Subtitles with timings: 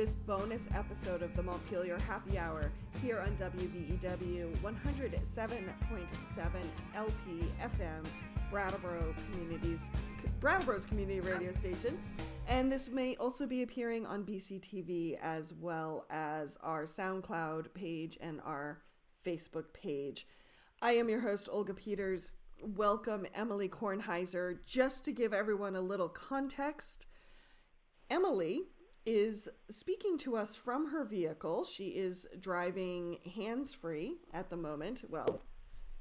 [0.00, 2.72] This bonus episode of the Montpelier Happy Hour
[3.02, 6.50] here on WVEW 107.7
[6.94, 7.12] LP
[7.60, 8.06] FM,
[8.50, 9.90] Brattleboro Communities,
[10.40, 12.00] Brattleboro's community radio station.
[12.48, 18.40] And this may also be appearing on BCTV as well as our SoundCloud page and
[18.40, 18.80] our
[19.22, 20.26] Facebook page.
[20.80, 22.30] I am your host, Olga Peters.
[22.62, 24.64] Welcome, Emilie Kornheiser.
[24.64, 27.04] Just to give everyone a little context,
[28.08, 28.62] Emilie
[29.06, 31.64] is speaking to us from her vehicle.
[31.64, 35.04] She is driving hands free at the moment.
[35.08, 35.40] Well,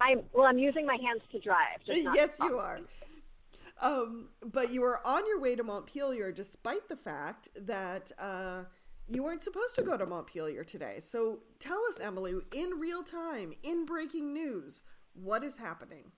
[0.01, 0.47] I'm well.
[0.47, 1.79] I'm using my hands to drive.
[1.85, 2.79] yes, you are.
[3.81, 8.63] Um, but you are on your way to Montpelier, despite the fact that uh,
[9.07, 10.99] you weren't supposed to go to Montpelier today.
[10.99, 14.83] So tell us, Emilie, in real time, in breaking news,
[15.13, 16.11] what is happening?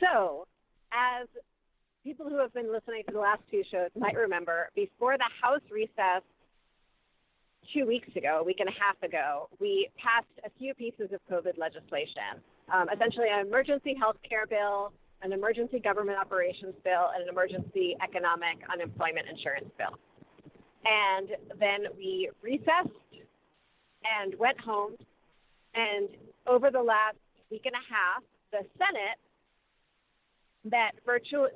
[0.00, 0.46] So,
[0.92, 1.28] as
[2.04, 5.62] people who have been listening to the last two shows might remember, before the House
[5.70, 6.22] recess
[7.74, 11.20] two weeks ago, a week and a half ago, we passed a few pieces of
[11.30, 12.40] COVID legislation.
[12.72, 14.92] Um, essentially, an emergency health care bill,
[15.22, 19.94] an emergency government operations bill, and an emergency economic unemployment insurance bill.
[20.84, 22.88] And then we recessed
[24.02, 24.96] and went home.
[25.74, 26.08] And
[26.46, 27.20] over the last
[27.50, 29.20] week and a half, the Senate
[30.64, 30.94] met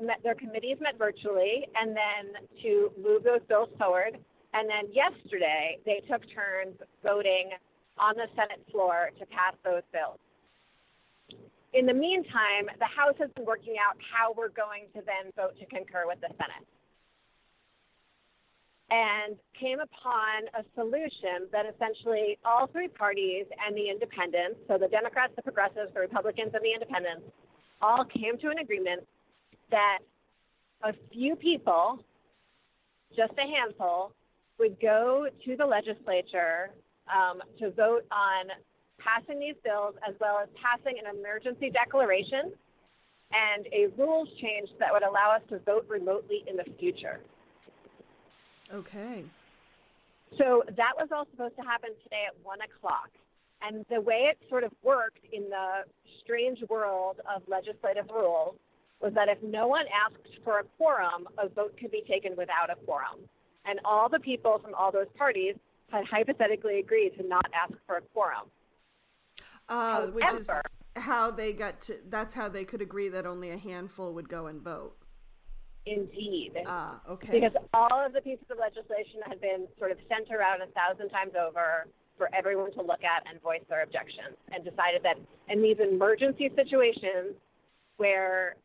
[0.01, 4.19] met their committees met virtually and then to move those bills forward
[4.55, 7.51] and then yesterday they took turns voting
[7.99, 10.19] on the Senate floor to pass those bills.
[11.75, 15.59] In the meantime, the House has been working out how we're going to then vote
[15.59, 16.67] to concur with the Senate.
[18.95, 24.87] And came upon a solution that essentially all three parties and the independents, so the
[24.87, 27.27] Democrats, the progressives, the Republicans, and the independents,
[27.85, 29.07] all came to an agreement
[29.71, 29.99] that
[30.83, 31.99] a few people,
[33.15, 34.13] just a handful,
[34.59, 36.71] would go to the legislature
[37.13, 38.47] um, to vote on
[38.99, 42.53] passing these bills as well as passing an emergency declaration
[43.33, 47.21] and a rules change that would allow us to vote remotely in the future.
[48.73, 49.25] Okay.
[50.39, 53.11] So that was all supposed to happen today at 1 o'clock.
[53.67, 55.85] And the way it sort of worked in the
[56.23, 58.57] strange world of legislative rules
[59.01, 62.71] was that if no one asked for a quorum, a vote could be taken without
[62.71, 63.21] a quorum.
[63.65, 65.55] And all the people from all those parties
[65.91, 68.51] had hypothetically agreed to not ask for a quorum.
[69.69, 70.51] Uh, However, which is
[70.97, 74.47] how they got to, that's how they could agree that only a handful would go
[74.47, 74.97] and vote.
[75.87, 76.53] Indeed.
[76.67, 77.33] Ah, okay.
[77.33, 81.11] Because all of the pieces of legislation had been sort of sent around a thousand
[81.11, 81.87] times over
[82.17, 85.17] for everyone to look at and voice their objections, and decided that
[85.49, 87.35] in these emergency situations
[87.97, 88.57] where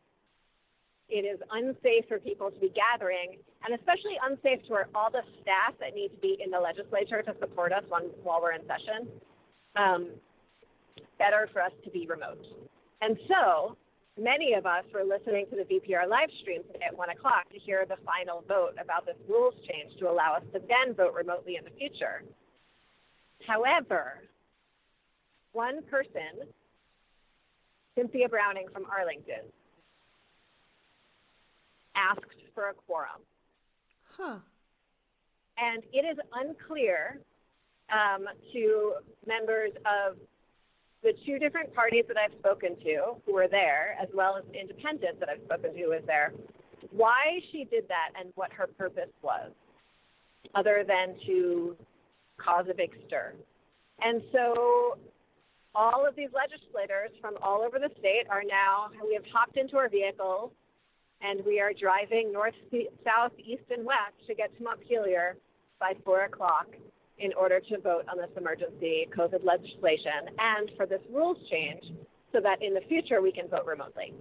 [1.10, 5.74] it is unsafe for people to be gathering, and especially unsafe to all the staff
[5.80, 9.10] that need to be in the legislature to support us when, while we're in session,
[9.74, 10.08] um,
[11.18, 12.40] better for us to be remote.
[13.02, 13.76] And so
[14.18, 17.58] many of us were listening to the VPR live stream today at 1 o'clock to
[17.58, 21.56] hear the final vote about this rules change to allow us to then vote remotely
[21.56, 22.22] in the future.
[23.50, 24.28] However,
[25.50, 26.46] one person,
[27.96, 29.42] Cynthia Browning from Arlington,
[31.96, 33.22] asked for a quorum.
[34.16, 34.36] Huh.
[35.58, 37.18] And it is unclear
[37.90, 38.94] um, to
[39.26, 40.16] members of
[41.02, 45.18] the two different parties that I've spoken to who were there, as well as independents
[45.18, 46.34] that I've spoken to who was there,
[46.92, 49.50] why she did that and what her purpose was,
[50.54, 51.76] other than to
[52.42, 53.34] cause a big stir.
[54.02, 54.98] And so
[55.74, 59.76] all of these legislators from all over the state are now, we have hopped into
[59.76, 60.50] our vehicles
[61.22, 62.54] and we are driving north,
[63.04, 65.36] south, east, and west to get to Montpelier
[65.78, 66.66] by 4 o'clock
[67.18, 71.84] in order to vote on this emergency COVID legislation and for this rules change
[72.32, 74.14] so that in the future we can vote remotely.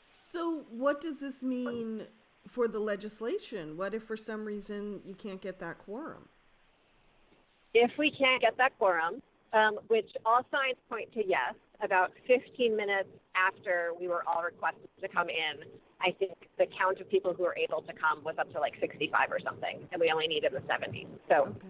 [0.00, 2.06] So, what does this mean
[2.48, 3.76] for the legislation?
[3.76, 6.28] What if for some reason you can't get that quorum?
[7.74, 9.22] If we can't get that quorum,
[9.52, 14.88] um, which all signs point to yes, about 15 minutes after we were all requested
[15.00, 15.64] to come in,
[16.00, 18.74] I think the count of people who were able to come was up to like
[18.80, 21.06] 65 or something, and we only needed the 70.
[21.28, 21.68] So okay.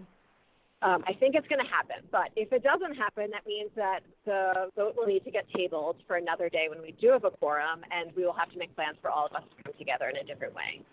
[0.83, 2.03] Um, I think it's going to happen.
[2.11, 6.03] But if it doesn't happen, that means that the vote will need to get tabled
[6.07, 8.75] for another day when we do have a quorum, and we will have to make
[8.75, 10.83] plans for all of us to come together in a different way.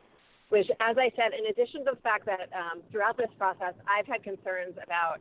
[0.49, 4.07] Which, as I said, in addition to the fact that um, throughout this process, I've
[4.07, 5.19] had concerns about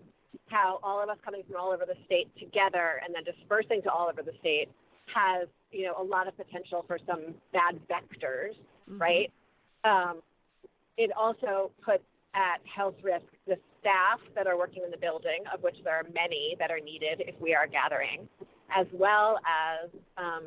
[0.47, 3.89] how all of us coming from all over the state together and then dispersing to
[3.89, 4.69] all over the state
[5.13, 8.53] has you know a lot of potential for some bad vectors,
[8.89, 9.01] mm-hmm.
[9.01, 9.31] right?
[9.83, 10.21] Um,
[10.97, 12.03] it also puts
[12.35, 16.03] at health risk the staff that are working in the building, of which there are
[16.13, 18.27] many that are needed if we are gathering,
[18.75, 20.43] as well as um,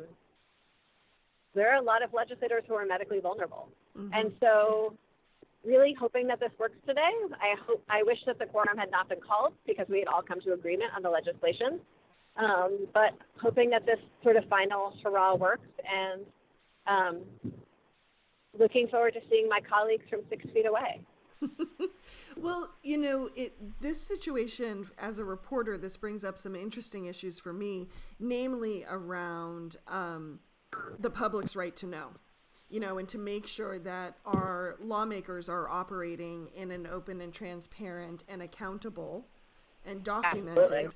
[1.55, 3.69] there are a lot of legislators who are medically vulnerable.
[3.97, 4.13] Mm-hmm.
[4.13, 4.93] And so,
[5.65, 7.11] really hoping that this works today.
[7.33, 10.21] I hope I wish that the quorum had not been called because we had all
[10.21, 11.79] come to agreement on the legislation.
[12.35, 16.25] Um, but hoping that this sort of final hurrah works and
[16.87, 17.21] um,
[18.57, 21.01] looking forward to seeing my colleagues from six feet away.
[22.37, 27.39] well, you know, it this situation as a reporter, this brings up some interesting issues
[27.39, 27.87] for me,
[28.19, 30.39] namely around um,
[30.99, 32.09] the public's right to know.
[32.69, 37.31] You know, and to make sure that our lawmakers are operating in an open and
[37.31, 39.27] transparent and accountable
[39.85, 40.91] and documented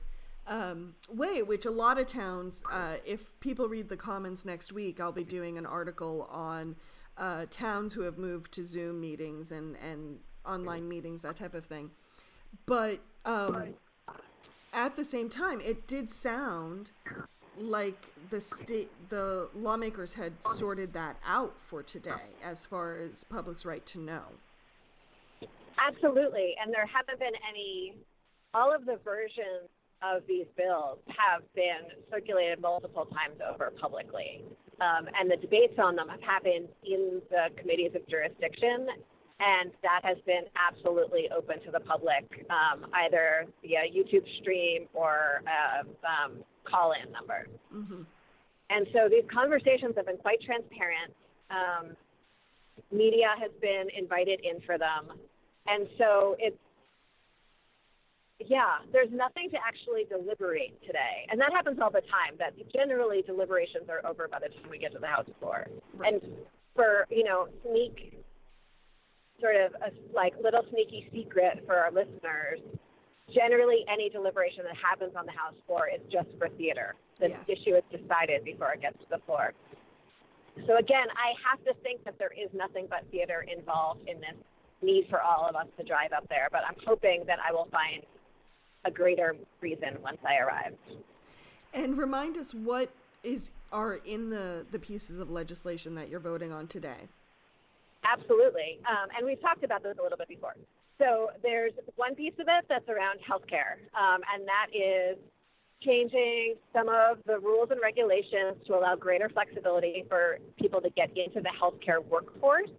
[0.47, 4.99] um, way, which a lot of towns, uh, if people read the comments next week,
[4.99, 6.75] I'll be doing an article on
[7.17, 11.65] uh, towns who have moved to Zoom meetings and, and online meetings, that type of
[11.65, 11.91] thing.
[12.65, 13.75] But um,
[14.73, 16.91] at the same time, it did sound
[17.57, 23.65] like the state, the lawmakers had sorted that out for today, as far as public's
[23.65, 24.23] right to know.
[25.77, 27.95] Absolutely, and there haven't been any.
[28.53, 29.69] All of the versions
[30.01, 34.43] of these bills have been circulated multiple times over publicly,
[34.81, 38.87] um, and the debates on them have happened in the committees of jurisdiction
[39.39, 45.41] and that has been absolutely open to the public, um, either via YouTube stream or
[45.45, 47.47] a um, call-in number.
[47.73, 48.01] Mm-hmm.
[48.69, 51.13] And so these conversations have been quite transparent.
[51.49, 51.95] Um,
[52.91, 55.15] media has been invited in for them,
[55.67, 56.57] and so it's
[58.45, 61.25] yeah, there's nothing to actually deliberate today.
[61.31, 64.77] And that happens all the time, that generally deliberations are over by the time we
[64.77, 65.65] get to the House floor.
[65.95, 66.13] Right.
[66.13, 66.21] And
[66.75, 68.13] for, you know, sneak
[69.39, 72.59] sort of a like little sneaky secret for our listeners.
[73.33, 76.95] Generally, any deliberation that happens on the House floor is just for theater.
[77.19, 77.49] The yes.
[77.49, 79.53] issue is decided before it gets to the floor.
[80.65, 84.35] So again, I have to think that there is nothing but theater involved in this
[84.81, 86.47] need for all of us to drive up there.
[86.51, 88.03] But I'm hoping that I will find
[88.85, 90.73] a greater reason once I arrive.
[91.73, 92.89] And remind us what
[93.23, 97.09] is are in the the pieces of legislation that you're voting on today.
[98.07, 98.79] Absolutely.
[98.87, 100.55] Um, and we've talked about this a little bit before.
[100.97, 105.17] So there's one piece of it that's around healthcare, um, and that is
[105.83, 111.09] changing some of the rules and regulations to allow greater flexibility for people to get
[111.15, 112.69] into the healthcare workforce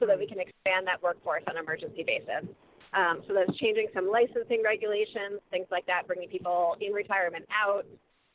[0.00, 2.48] so that we can expand that workforce on an emergency basis.
[2.92, 7.86] Um, so that's changing some licensing regulations, things like that, bringing people in retirement out,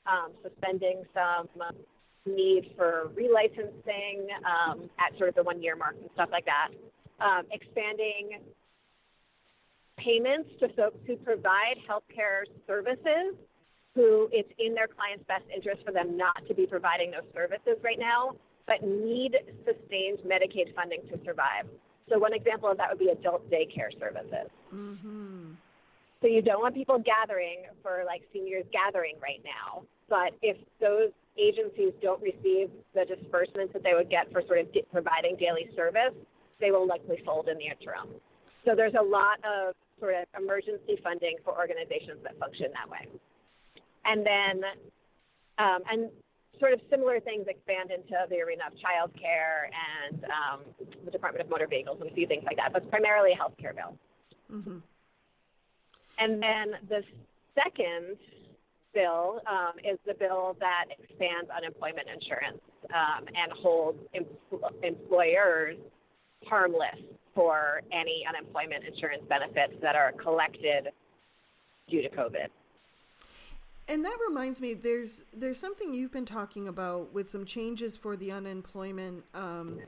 [0.07, 1.49] um, suspending some
[2.25, 6.69] need for relicensing um, at sort of the one year mark and stuff like that.
[7.19, 8.41] Um, expanding
[9.97, 13.35] payments to folks who provide healthcare services
[13.95, 17.79] who it's in their client's best interest for them not to be providing those services
[17.81, 18.35] right now,
[18.67, 21.65] but need sustained Medicaid funding to survive.
[22.09, 24.51] So one example of that would be adult daycare services.
[24.73, 25.53] Mm-hmm.
[26.21, 31.11] So you don't want people gathering for like seniors gathering right now, but if those
[31.37, 35.69] agencies don't receive the disbursements that they would get for sort of di- providing daily
[35.75, 36.13] service,
[36.59, 38.07] they will likely fold in the interim.
[38.63, 43.07] So there's a lot of sort of emergency funding for organizations that function that way.
[44.05, 44.63] And then,
[45.57, 46.09] um, and
[46.59, 49.67] sort of similar things expand into the arena of childcare
[50.07, 50.61] and um,
[51.03, 53.35] the Department of Motor Vehicles and a few things like that, but it's primarily a
[53.35, 53.97] healthcare bill.
[54.51, 54.77] Mm-hmm.
[56.17, 57.03] And then the
[57.55, 58.17] second
[58.95, 64.25] bill um, is the bill that expands unemployment insurance um, and holds em-
[64.81, 65.77] employers
[66.47, 66.99] harmless
[67.35, 70.87] for any unemployment insurance benefits that are collected
[71.89, 72.47] due to COVID.
[73.87, 78.17] And that reminds me, there's there's something you've been talking about with some changes for
[78.17, 79.79] the unemployment um,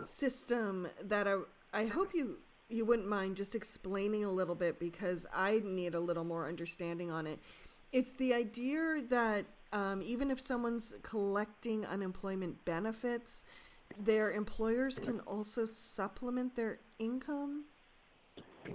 [0.00, 1.36] system that I
[1.74, 2.38] I hope you
[2.70, 7.10] you wouldn't mind just explaining a little bit because I need a little more understanding
[7.10, 7.38] on it.
[7.92, 13.44] It's the idea that um, even if someone's collecting unemployment benefits,
[13.98, 17.64] their employers can also supplement their income.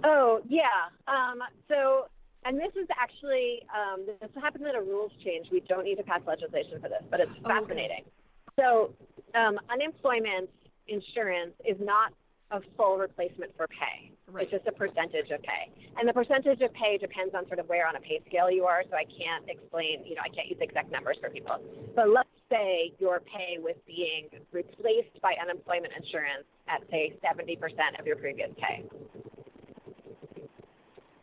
[0.04, 0.62] Oh yeah.
[1.08, 2.06] Um, so,
[2.44, 5.48] and this is actually um, this happens in a rules change.
[5.50, 8.04] We don't need to pass legislation for this, but it's fascinating.
[8.04, 8.58] Okay.
[8.58, 8.94] So,
[9.34, 10.50] um, unemployment
[10.86, 12.12] insurance is not
[12.50, 14.12] a full replacement for pay.
[14.30, 14.44] Right.
[14.44, 15.72] It's just a percentage of pay.
[15.96, 18.64] And the percentage of pay depends on sort of where on a pay scale you
[18.64, 21.56] are, so I can't explain, you know, I can't use exact numbers for people.
[21.96, 27.56] But let's say your pay was being replaced by unemployment insurance at, say, 70%
[27.98, 28.84] of your previous pay.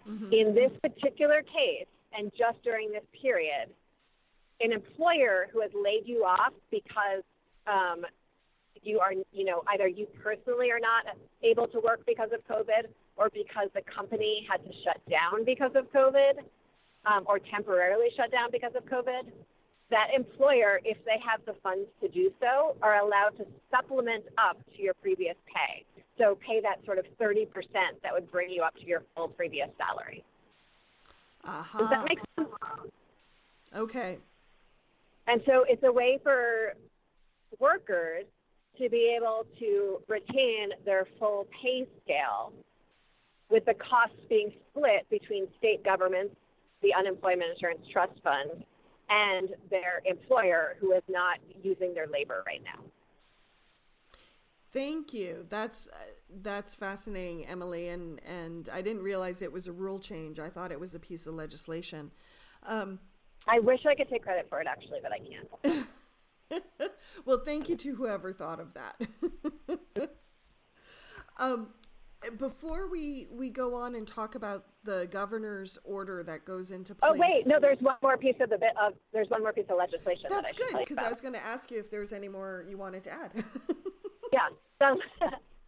[0.10, 0.34] Mm-hmm.
[0.34, 3.70] In this particular case, and just during this period,
[4.62, 7.22] an employer who has laid you off because
[7.68, 8.06] um,
[8.84, 11.06] you are, you know, either you personally are not
[11.44, 15.72] able to work because of COVID or because the company had to shut down because
[15.76, 16.44] of COVID
[17.06, 19.32] um, or temporarily shut down because of COVID,
[19.92, 24.58] that employer, if they have the funds to do so, are allowed to supplement up
[24.76, 25.86] to your previous pay.
[26.18, 27.48] So pay that sort of 30%
[28.02, 30.24] that would bring you up to your full previous salary.
[31.44, 31.80] Uh-huh.
[31.80, 32.50] Does that make sense?
[33.76, 34.18] Okay.
[35.28, 36.74] And so it's a way for
[37.60, 38.26] workers
[38.80, 42.54] to be able to retain their full pay scale
[43.50, 46.36] with the costs being split between state governments,
[46.82, 48.64] the Unemployment Insurance Trust Fund,
[49.10, 52.84] and their employer who is not using their labor right now.
[54.72, 55.46] Thank you.
[55.50, 55.90] That's
[56.42, 60.38] that's fascinating, Emilie, and and I didn't realize it was a rule change.
[60.38, 62.12] I thought it was a piece of legislation.
[62.64, 63.00] Um,
[63.48, 65.88] I wish I could take credit for it, actually, but I can't.
[67.26, 70.10] well, thank you to whoever thought of that.
[71.38, 71.70] um,
[72.38, 77.12] before we we go on and talk about the governor's order that goes into place.
[77.14, 79.66] Oh wait, no, there's one more piece of the bit of there's one more piece
[79.70, 80.28] of legislation.
[80.30, 82.78] That's that good because I was going to ask you if there's any more you
[82.78, 83.32] wanted to add.
[84.34, 84.50] yeah.
[84.82, 85.00] So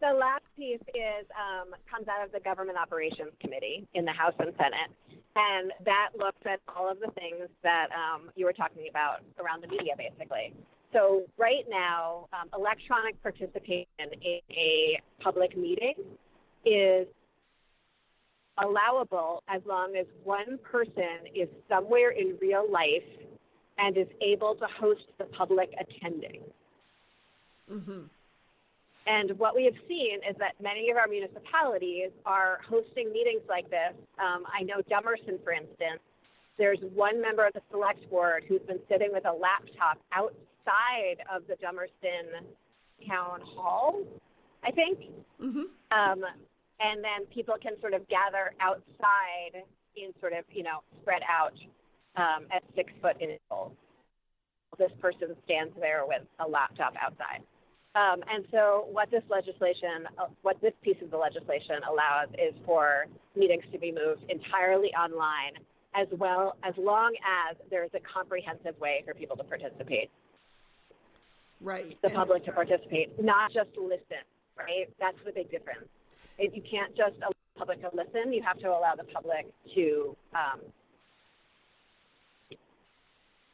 [0.00, 4.34] the last piece is um, comes out of the Government Operations Committee in the House
[4.38, 4.90] and Senate,
[5.36, 9.62] and that looks at all of the things that um, you were talking about around
[9.62, 10.52] the media, basically.
[10.92, 15.94] So right now, um, electronic participation in a public meeting
[16.64, 17.06] is
[18.62, 23.02] allowable as long as one person is somewhere in real life
[23.78, 26.40] and is able to host the public attending.
[27.70, 28.00] Mm-hmm.
[29.08, 33.70] And what we have seen is that many of our municipalities are hosting meetings like
[33.70, 33.96] this.
[34.20, 36.04] Um, I know Dummerston, for instance,
[36.58, 41.46] there's one member of the select board who's been sitting with a laptop outside of
[41.48, 42.44] the Dummerston
[43.08, 44.02] town hall,
[44.62, 44.98] I think.
[45.40, 45.72] Mm-hmm.
[45.88, 46.20] Um,
[46.80, 49.64] and then people can sort of gather outside
[49.96, 51.54] in sort of, you know, spread out
[52.16, 53.72] um, at six foot intervals.
[54.78, 57.40] This person stands there with a laptop outside.
[57.94, 62.54] Um, and so, what this legislation, uh, what this piece of the legislation allows is
[62.64, 65.52] for meetings to be moved entirely online,
[65.94, 67.14] as well as long
[67.50, 70.10] as there is a comprehensive way for people to participate.
[71.60, 72.00] Right.
[72.02, 74.22] The and public to participate, not just listen.
[74.56, 74.88] Right.
[75.00, 75.86] That's the big difference.
[76.38, 79.46] If you can't just allow the public to listen, you have to allow the public
[79.74, 80.60] to um,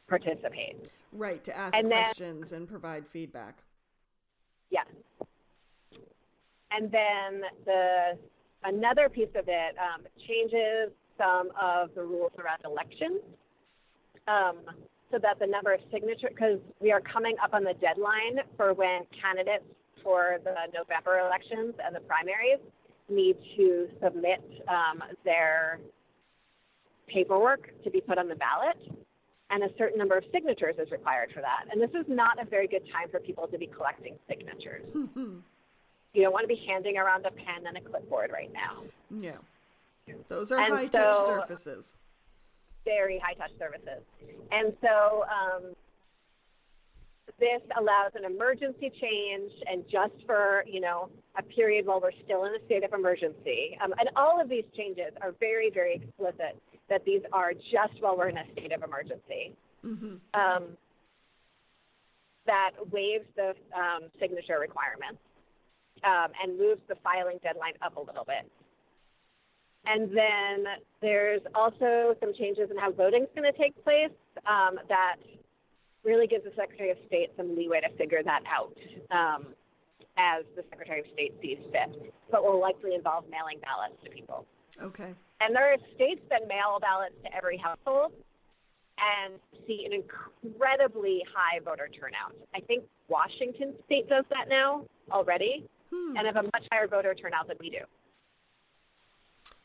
[0.07, 0.89] participate.
[1.13, 1.43] Right.
[1.45, 3.59] To ask and questions then, and provide feedback.
[4.69, 4.87] Yes.
[6.75, 8.17] And then the
[8.63, 13.21] another piece of it um, changes some of the rules around elections
[14.27, 14.57] um,
[15.11, 18.73] so that the number of signatures, because we are coming up on the deadline for
[18.73, 19.63] when candidates
[20.03, 22.59] for the November elections and the primaries
[23.09, 25.79] need to submit um, their
[27.07, 28.77] paperwork to be put on the ballot
[29.51, 31.65] and a certain number of signatures is required for that.
[31.71, 34.83] And this is not a very good time for people to be collecting signatures.
[36.15, 38.83] you don't want to be handing around a pen and a clipboard right now.
[39.09, 39.33] No.
[40.29, 41.95] Those are high touch so, surfaces.
[42.85, 44.03] Very high touch surfaces.
[44.51, 45.73] And so um,
[47.39, 52.45] this allows an emergency change and just for, you know, a period while we're still
[52.45, 53.77] in a state of emergency.
[53.83, 56.55] Um, and all of these changes are very, very explicit
[56.89, 59.53] that these are just while we're in a state of emergency.
[59.83, 60.15] Mm-hmm.
[60.39, 60.63] Um,
[62.45, 65.19] that waives the um, signature requirements
[66.05, 68.49] um, and moves the filing deadline up a little bit.
[69.85, 70.65] And then
[71.01, 74.13] there's also some changes in how voting is going to take place
[74.47, 75.17] um, that
[76.03, 78.73] really gives the Secretary of State some leeway to figure that out
[79.11, 79.47] um,
[80.17, 84.45] as the Secretary of State sees fit, but will likely involve mailing ballots to people.
[84.81, 85.13] Okay.
[85.41, 88.13] And there are states that mail ballots to every household
[88.97, 89.35] and
[89.67, 92.33] see an incredibly high voter turnout.
[92.55, 96.17] I think Washington state does that now already hmm.
[96.17, 97.79] and have a much higher voter turnout than we do.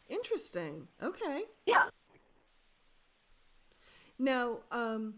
[0.08, 0.88] Interesting.
[1.02, 1.42] Okay.
[1.66, 1.88] Yeah.
[4.18, 5.14] Now, um,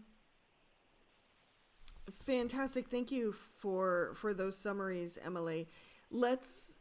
[2.25, 2.87] fantastic.
[2.87, 5.67] Thank you for for those summaries, Emilie.
[6.09, 6.77] Let's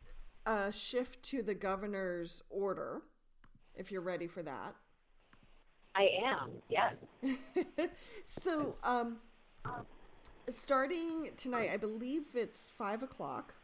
[0.46, 3.02] uh, shift to the governor's order
[3.74, 4.74] if you're ready for that.
[5.94, 6.94] I am, yes.
[8.24, 9.18] so, um,
[10.48, 13.54] starting tonight, I believe it's five o'clock.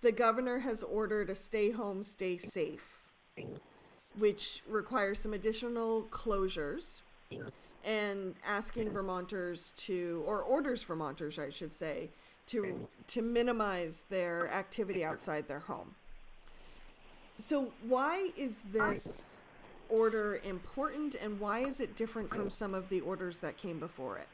[0.00, 3.00] The governor has ordered a stay home, stay safe,
[4.18, 7.00] which requires some additional closures
[7.84, 12.10] and asking Vermonters to, or orders Vermonters, I should say,
[12.46, 15.94] to to minimize their activity outside their home.
[17.38, 19.42] So why is this
[19.88, 24.18] order important, and why is it different from some of the orders that came before
[24.18, 24.28] it?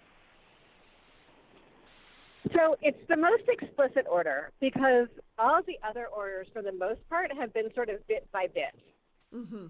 [2.54, 5.06] So it's the most explicit order because
[5.38, 8.74] all the other orders, for the most part, have been sort of bit by bit
[9.34, 9.66] mm-hmm.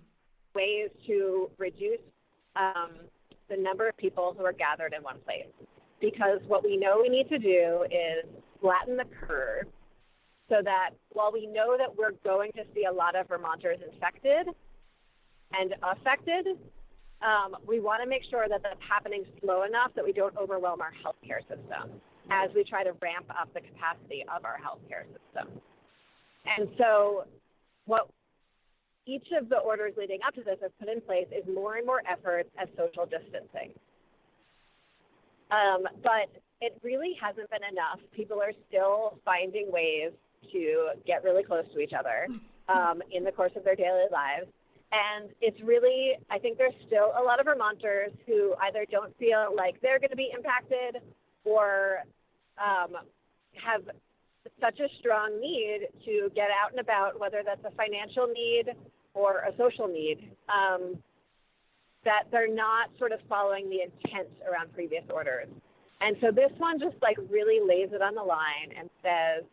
[0.54, 2.00] ways to reduce
[2.56, 2.92] um,
[3.48, 5.46] the number of people who are gathered in one place.
[6.00, 8.24] Because what we know we need to do is
[8.60, 9.66] flatten the curve
[10.48, 14.48] so that while we know that we're going to see a lot of Vermonters infected
[15.52, 16.46] and affected,
[17.20, 20.80] um, we want to make sure that that's happening slow enough that we don't overwhelm
[20.80, 25.60] our healthcare system as we try to ramp up the capacity of our healthcare system.
[26.46, 27.24] And so,
[27.86, 28.08] what
[29.06, 31.86] each of the orders leading up to this has put in place is more and
[31.86, 33.72] more efforts at social distancing.
[35.50, 37.98] Um, but it really hasn't been enough.
[38.14, 40.12] People are still finding ways
[40.52, 42.28] to get really close to each other
[42.68, 44.46] um, in the course of their daily lives.
[44.92, 49.54] And it's really, I think there's still a lot of Vermonters who either don't feel
[49.54, 51.00] like they're going to be impacted
[51.44, 52.04] or
[52.60, 52.96] um,
[53.64, 53.82] have
[54.60, 58.74] such a strong need to get out and about, whether that's a financial need
[59.14, 60.96] or a social need, um,
[62.04, 65.48] that they're not sort of following the intent around previous orders.
[66.00, 69.44] And so this one just like really lays it on the line and says,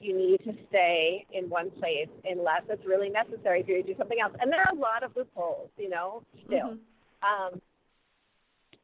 [0.00, 3.94] you need to stay in one place unless it's really necessary for you to do
[3.98, 4.32] something else.
[4.40, 6.76] And there are a lot of loopholes, you know, still.
[6.76, 7.54] Mm-hmm.
[7.54, 7.60] Um,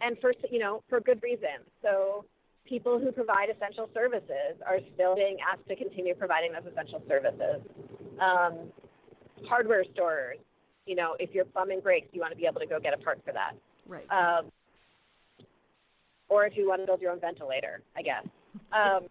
[0.01, 1.64] and for, you know, for good reason.
[1.83, 2.27] So
[2.69, 7.63] people who provide essential services are still being asked to continue providing those essential services.
[8.21, 8.73] Um,
[9.49, 10.39] hardware stores,
[10.87, 12.99] you know, if your plumbing breaks, you want to be able to go get a
[12.99, 13.53] part for that.
[13.87, 14.07] Right.
[14.11, 14.51] Um,
[16.29, 18.25] or if you want to build your own ventilator, I guess.
[18.73, 19.07] Um,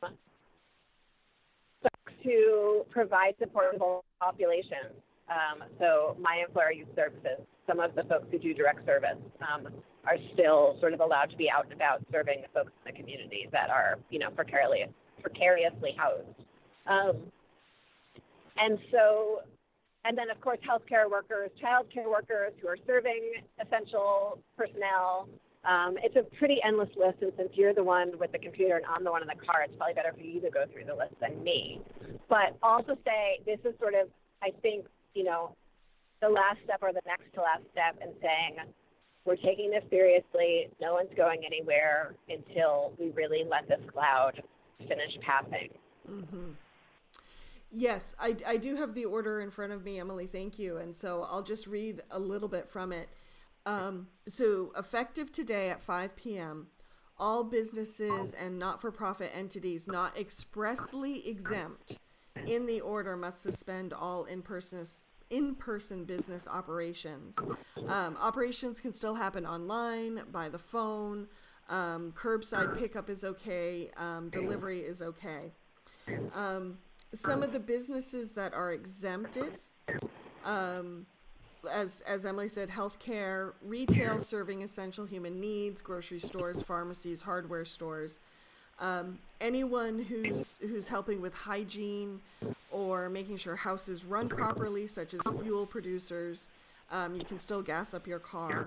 [2.23, 4.91] to provide support to the population.
[5.29, 9.67] Um, so my employer youth services, some of the folks who do direct service um,
[10.05, 12.97] are still sort of allowed to be out and about serving the folks in the
[12.97, 14.85] community that are, you know, precariously,
[15.21, 16.45] precariously housed.
[16.87, 17.31] Um,
[18.57, 19.39] and so,
[20.05, 25.27] and then of course, healthcare workers, childcare workers who are serving essential personnel.
[25.65, 28.85] Um, it's a pretty endless list, and since you're the one with the computer and
[28.85, 30.93] I'm the one in the car, it's probably better for you to go through the
[30.93, 31.81] list than me.
[32.29, 34.07] But also say this is sort of,
[34.43, 35.55] I think, you know,
[36.21, 38.57] the last step or the next to last step in saying
[39.25, 40.69] we're taking this seriously.
[40.79, 44.41] No one's going anywhere until we really let this cloud
[44.79, 45.69] finish passing.
[46.09, 46.51] Mm-hmm.
[47.71, 50.27] Yes, I, I do have the order in front of me, Emilie.
[50.27, 50.77] Thank you.
[50.77, 53.09] And so I'll just read a little bit from it.
[53.65, 56.67] Um, so, effective today at 5 p.m.,
[57.17, 61.97] all businesses and not for profit entities not expressly exempt
[62.45, 64.85] in the order must suspend all in person
[65.29, 67.37] in-person business operations.
[67.87, 71.27] Um, operations can still happen online, by the phone.
[71.69, 73.89] Um, curbside pickup is okay.
[73.97, 75.51] Um, delivery is okay.
[76.33, 76.77] Um,
[77.13, 79.57] some of the businesses that are exempted,
[80.43, 81.05] um,
[81.71, 88.19] as as Emilie said, healthcare, retail serving essential human needs, grocery stores, pharmacies, hardware stores.
[88.79, 92.19] Um, anyone who's who's helping with hygiene
[92.75, 96.49] or making sure houses run properly, such as fuel producers,
[96.91, 98.65] um, you can still gas up your car.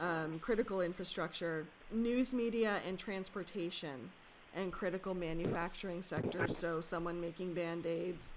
[0.00, 4.10] Um, critical infrastructure, news media, and transportation,
[4.56, 6.56] and critical manufacturing sectors.
[6.56, 8.32] So someone making band aids,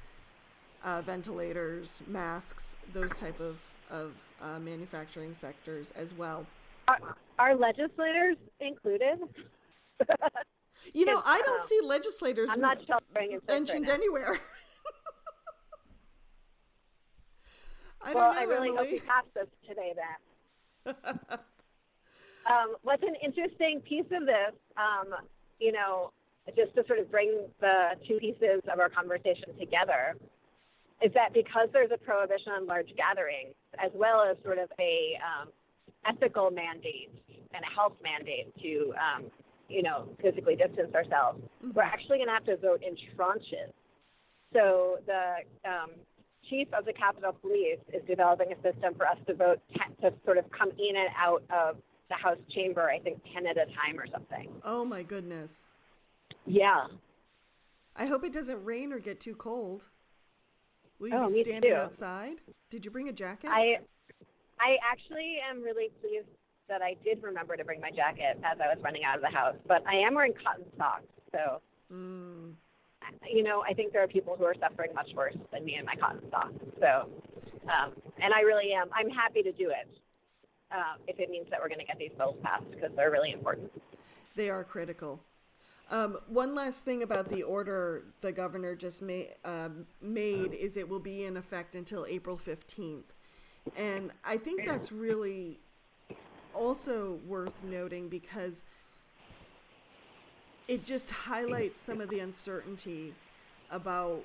[0.83, 3.57] uh, ventilators, masks, those type of
[3.89, 6.45] of uh, manufacturing sectors as well.
[6.89, 9.19] Are, are legislators included?
[10.93, 12.81] You know, I don't um, see legislators I'm not
[13.47, 14.37] mentioned right anywhere.
[18.05, 18.77] I well, know, I really Emilie.
[18.77, 20.95] hope you pass this today then.
[22.45, 25.15] um, what's an interesting piece of this, um,
[25.59, 26.11] you know,
[26.55, 30.15] just to sort of bring the two pieces of our conversation together,
[31.01, 35.17] is that because there's a prohibition on large gatherings, as well as sort of a
[35.19, 35.49] um,
[36.05, 39.25] ethical mandate and a health mandate to um,
[39.67, 41.71] you know, physically distance ourselves, mm-hmm.
[41.73, 43.73] we're actually going to have to vote in tranches.
[44.53, 45.89] So the um,
[46.49, 49.59] chief of the Capitol Police is developing a system for us to vote
[50.01, 51.77] to sort of come in and out of
[52.09, 54.49] the House chamber, I think 10 at a time or something.
[54.63, 55.71] Oh my goodness.
[56.45, 56.85] Yeah.
[57.95, 59.89] I hope it doesn't rain or get too cold.
[60.99, 61.77] Will you Oh, be standing too.
[61.77, 62.41] outside?
[62.69, 63.49] Did you bring a jacket?
[63.51, 63.79] I
[64.59, 66.27] I actually am really pleased
[66.69, 69.29] that I did remember to bring my jacket as I was running out of the
[69.29, 71.03] house, but I am wearing cotton socks.
[71.31, 71.61] So,
[71.93, 72.55] Mm.
[73.31, 75.85] You know, I think there are people who are suffering much worse than me and
[75.85, 76.53] my cotton socks.
[76.79, 77.09] So,
[77.63, 78.87] um, and I really am.
[78.93, 79.97] I'm happy to do it
[80.71, 83.31] um, if it means that we're going to get these bills passed because they're really
[83.31, 83.71] important.
[84.35, 85.21] They are critical.
[85.91, 90.89] Um, one last thing about the order the governor just ma- um, made is it
[90.89, 93.03] will be in effect until April 15th.
[93.77, 95.59] And I think that's really
[96.53, 98.65] also worth noting because
[100.67, 103.13] it just highlights some of the uncertainty
[103.71, 104.23] about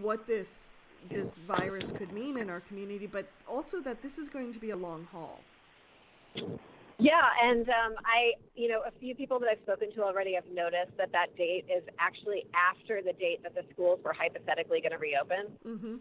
[0.00, 0.78] what this
[1.10, 4.70] this virus could mean in our community, but also that this is going to be
[4.70, 5.40] a long haul.
[6.98, 10.44] Yeah, and um, I, you know, a few people that I've spoken to already have
[10.54, 14.92] noticed that that date is actually after the date that the schools were hypothetically going
[14.92, 15.50] to reopen.
[15.66, 15.96] Mm-hmm.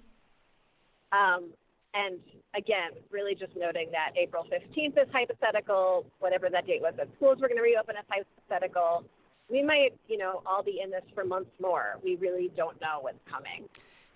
[1.17, 1.49] Um,
[1.93, 2.19] and
[2.55, 6.05] again, really just noting that April 15th is hypothetical.
[6.19, 9.03] Whatever that date was that schools were going to reopen is hypothetical.
[9.51, 11.99] We might, you know, all be in this for months more.
[12.03, 13.67] We really don't know what's coming.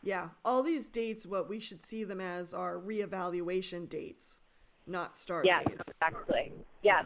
[0.02, 4.42] Yeah, all these dates, what we should see them as are reevaluation dates,
[4.88, 5.90] not start Yes, dates.
[5.90, 6.54] exactly.
[6.84, 7.06] Yes.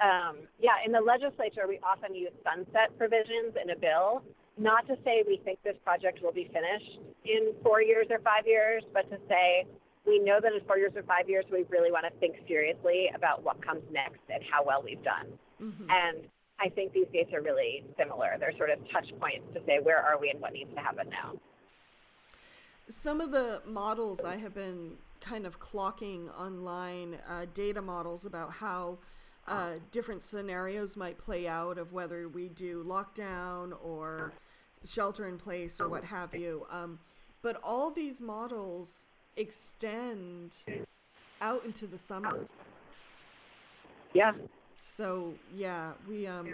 [0.00, 4.22] Um, yeah, in the legislature, we often use sunset provisions in a bill,
[4.56, 8.46] not to say we think this project will be finished in four years or five
[8.46, 9.66] years, but to say
[10.06, 13.10] we know that in four years or five years, we really want to think seriously
[13.14, 15.26] about what comes next and how well we've done.
[15.60, 15.90] Mhm.
[15.90, 16.28] And
[16.60, 18.36] I think these dates are really similar.
[18.38, 21.08] They're sort of touch points to say where are we and what needs to happen
[21.10, 21.34] now.
[22.88, 28.52] Some of the models I have been kind of clocking online, uh, data models about
[28.52, 28.98] how
[29.46, 34.32] uh, different scenarios might play out of whether we do lockdown or
[34.84, 36.66] shelter in place or what have you.
[36.70, 36.98] Um,
[37.42, 40.58] but all these models extend
[41.40, 42.46] out into the summer.
[44.12, 44.32] Yeah.
[44.88, 46.48] So yeah, we um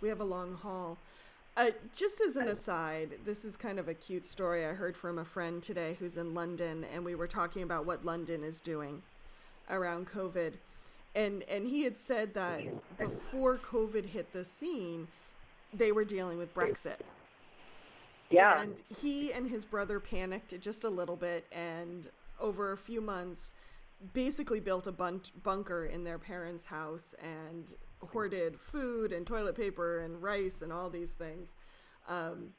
[0.00, 0.98] we have a long haul.
[1.56, 5.18] Uh, just as an aside, this is kind of a cute story I heard from
[5.18, 9.02] a friend today who's in London, and we were talking about what London is doing
[9.68, 10.54] around COVID,
[11.14, 12.62] and and he had said that
[12.98, 15.08] before COVID hit the scene,
[15.74, 17.00] they were dealing with Brexit.
[18.30, 18.62] Yeah.
[18.62, 22.08] And he and his brother panicked just a little bit, and
[22.40, 23.54] over a few months,
[24.12, 30.00] basically built a bun- bunker in their parents' house and hoarded food and toilet paper
[30.00, 31.54] and rice and all these things.
[32.08, 32.50] Um,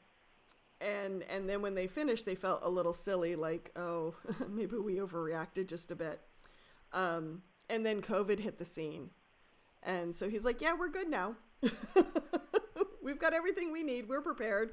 [0.80, 4.14] and and then when they finished, they felt a little silly, like, oh,
[4.48, 6.20] maybe we overreacted just a bit.
[6.92, 9.10] Um, and then COVID hit the scene,
[9.82, 11.36] and so he's like, yeah, we're good now.
[13.02, 14.08] We've got everything we need.
[14.08, 14.72] We're prepared.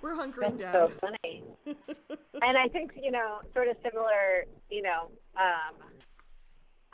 [0.00, 0.72] We're hunkering That's down.
[0.72, 1.42] so funny.
[1.66, 5.74] and I think, you know, sort of similar, you know, um,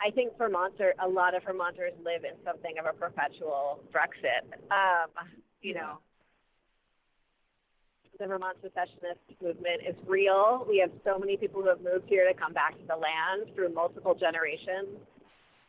[0.01, 4.47] I think Vermonters, a lot of Vermonters live in something of a perpetual Brexit.
[4.71, 5.11] Um,
[5.61, 5.83] you Yeah.
[5.83, 5.99] know,
[8.19, 10.65] the Vermont secessionist movement is real.
[10.69, 13.55] We have so many people who have moved here to come back to the land
[13.55, 14.99] through multiple generations.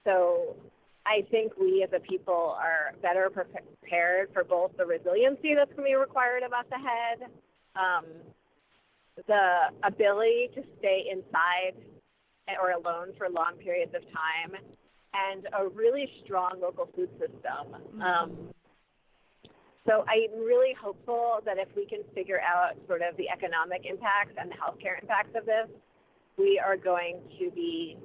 [0.03, 0.55] So
[1.05, 5.89] I think we as a people are better prepared for both the resiliency that's going
[5.89, 7.29] to be required of us ahead,
[7.75, 8.05] um,
[9.27, 11.75] the ability to stay inside
[12.61, 14.59] or alone for long periods of time,
[15.13, 18.01] and a really strong local food system.
[18.01, 18.37] Um,
[19.85, 24.33] so I'm really hopeful that if we can figure out sort of the economic impacts
[24.37, 25.67] and the healthcare impacts of this,
[26.37, 27.97] we are going to be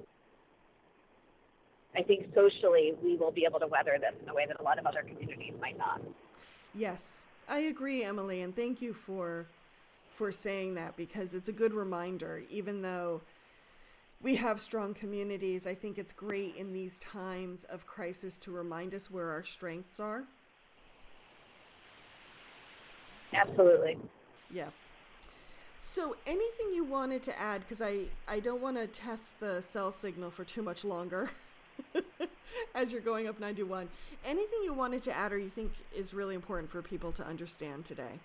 [1.96, 4.62] I think socially we will be able to weather this in a way that a
[4.62, 6.00] lot of other communities might not.
[6.74, 9.46] Yes, I agree, Emilie, and thank you for
[10.16, 12.42] for saying that because it's a good reminder.
[12.50, 13.20] Even though
[14.24, 18.94] we have strong communities, I think it's great in these times of crisis to remind
[18.94, 20.24] us where our strengths are.
[23.34, 23.98] Absolutely.
[24.50, 24.68] Yeah.
[25.78, 27.60] So, anything you wanted to add?
[27.60, 31.30] Because I I don't want to test the cell signal for too much longer.
[32.74, 33.88] as you're going up 91.
[34.24, 37.84] Anything you wanted to add or you think is really important for people to understand
[37.84, 38.20] today?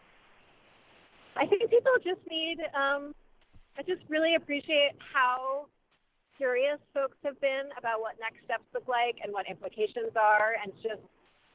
[1.36, 3.16] I think people just need, um,
[3.78, 5.68] I just really appreciate how
[6.39, 10.71] curious folks have been about what next steps look like and what implications are, and
[10.82, 11.04] just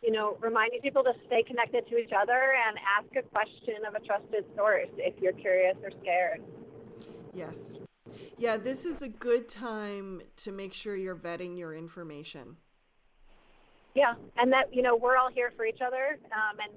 [0.03, 3.97] you know reminding people to stay connected to each other and ask a question of
[3.97, 6.43] a trusted source if you're curious or scared.
[7.33, 7.79] Yes.
[8.37, 12.59] Yeah, this is a good time to make sure you're vetting your information.
[13.95, 16.73] Yeah, and that you know we're all here for each other, um, and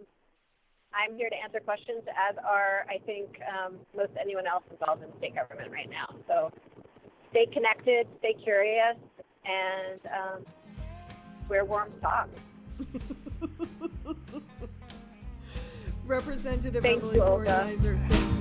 [0.94, 5.10] I'm here to answer questions, as are I think um, most anyone else involved in
[5.18, 6.16] state government right now.
[6.28, 6.52] So
[7.32, 8.98] stay connected, stay curious,
[9.46, 10.44] and um,
[11.50, 12.40] wear warm socks.
[16.06, 18.37] Representative Thanks, Emilie Kornheiser, thank